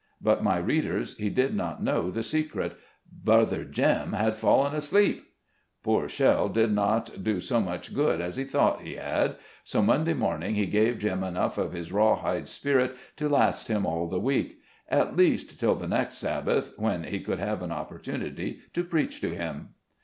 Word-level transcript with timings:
But, 0.19 0.41
my 0.43 0.57
readers, 0.57 1.15
he 1.17 1.29
did 1.29 1.53
not 1.55 1.83
know 1.83 2.09
the 2.09 2.23
secret— 2.23 2.75
brother 3.23 3.63
Jem 3.63 4.13
had 4.13 4.35
fallen 4.35 4.73
asleep. 4.73 5.23
Poor 5.83 6.09
Shell 6.09 6.49
did 6.49 6.71
not 6.73 7.23
do 7.23 7.39
so 7.39 7.59
much 7.61 7.93
good 7.93 8.19
as 8.19 8.35
he 8.35 8.43
thought 8.43 8.81
he 8.81 8.95
had, 8.95 9.35
so 9.63 9.83
Monday 9.83 10.15
morn 10.15 10.41
ing 10.41 10.55
he 10.55 10.65
gave 10.65 10.97
Jem 10.97 11.23
enough 11.23 11.59
of 11.59 11.73
his 11.73 11.91
raw 11.91 12.15
hide 12.15 12.49
spirit 12.49 12.97
to 13.17 13.29
last 13.29 13.67
him 13.67 13.85
all 13.85 14.07
the 14.07 14.19
week; 14.19 14.57
at 14.89 15.15
least, 15.15 15.59
till 15.59 15.75
the 15.75 15.87
next 15.87 16.15
Sab 16.17 16.47
bath, 16.47 16.71
when 16.79 17.03
he 17.03 17.19
could 17.19 17.37
have 17.37 17.61
an 17.61 17.71
opportunity 17.71 18.57
to 18.73 18.83
preach 18.83 19.21
to 19.21 19.35
him. 19.35 19.75